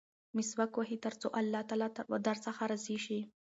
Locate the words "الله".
1.39-1.61